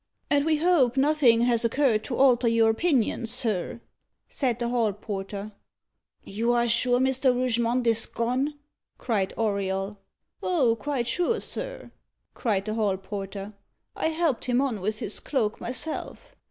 "And 0.31 0.45
we 0.45 0.55
hope 0.57 0.97
nothing 0.97 1.41
has 1.41 1.63
occurred 1.63 2.03
to 2.05 2.15
alter 2.15 2.47
your 2.47 2.71
opinion, 2.71 3.27
sir?" 3.27 3.81
said 4.29 4.57
the 4.57 4.69
hall 4.69 4.93
porter. 4.93 5.51
"You 6.23 6.53
are 6.53 6.67
sure 6.67 6.99
Mr. 6.99 7.31
Rougemont 7.35 7.85
is 7.85 8.07
gone?" 8.07 8.55
cried 8.97 9.31
Auriol. 9.37 9.99
"Oh, 10.41 10.75
quite 10.79 11.05
sure, 11.05 11.39
sir," 11.39 11.91
cried 12.33 12.65
the 12.65 12.73
hall 12.73 12.97
porter. 12.97 13.53
"I 13.95 14.07
helped 14.07 14.45
him 14.45 14.59
on 14.59 14.81
with 14.81 14.97
his 14.97 15.19
cloak 15.19 15.61
myself. 15.61 16.35